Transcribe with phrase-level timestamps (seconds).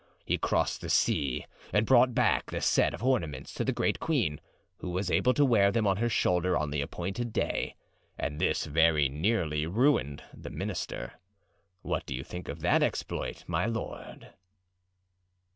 [0.25, 4.41] He crossed the sea and brought back the set of ornaments to the great queen,
[4.79, 7.75] who was able to wear them on her shoulder on the appointed day;
[8.17, 11.19] and this very nearly ruined the minister.
[11.83, 14.33] What do you think of that exploit, my lord?"